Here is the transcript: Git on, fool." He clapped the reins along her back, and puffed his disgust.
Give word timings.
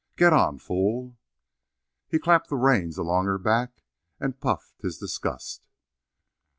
Git 0.15 0.33
on, 0.33 0.57
fool." 0.57 1.15
He 2.07 2.17
clapped 2.17 2.49
the 2.49 2.55
reins 2.55 2.97
along 2.97 3.25
her 3.27 3.37
back, 3.37 3.83
and 4.19 4.39
puffed 4.41 4.81
his 4.81 4.97
disgust. 4.97 5.67